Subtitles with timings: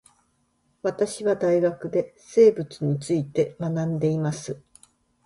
[0.81, 4.59] 私は大学で生物について学んでいます